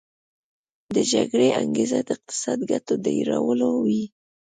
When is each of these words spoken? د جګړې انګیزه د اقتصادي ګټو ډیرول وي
د 0.95 0.97
جګړې 1.13 1.47
انګیزه 1.61 1.99
د 2.07 2.09
اقتصادي 2.15 2.65
ګټو 2.71 2.93
ډیرول 3.05 3.59
وي 3.85 4.03